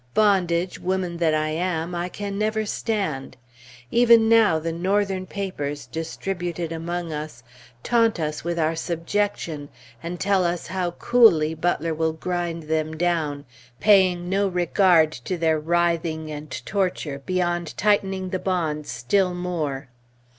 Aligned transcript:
Bondage, 0.15 0.79
woman 0.79 1.17
that 1.17 1.35
I 1.35 1.49
am, 1.49 1.93
I 1.93 2.09
can 2.09 2.35
never 2.39 2.65
stand! 2.65 3.37
Even 3.91 4.27
now, 4.27 4.57
the 4.57 4.71
Northern 4.71 5.27
papers, 5.27 5.85
distributed 5.85 6.71
among 6.71 7.13
us, 7.13 7.43
taunt 7.83 8.19
us 8.19 8.43
with 8.43 8.57
our 8.57 8.75
subjection 8.75 9.69
and 10.01 10.19
tell 10.19 10.43
us 10.43 10.65
"how 10.65 10.89
coolly 10.89 11.53
Butler 11.53 11.93
will 11.93 12.13
grind 12.13 12.63
them 12.63 12.97
down, 12.97 13.45
paying 13.79 14.27
no 14.27 14.47
regard 14.47 15.11
to 15.11 15.37
their 15.37 15.59
writhing 15.59 16.31
and 16.31 16.49
torture 16.65 17.21
beyond 17.23 17.77
tightening 17.77 18.29
the 18.29 18.39
bonds 18.39 18.89
still 18.89 19.35
more!" 19.35 19.89